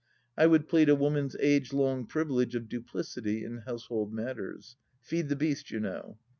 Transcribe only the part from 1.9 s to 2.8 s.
privilege of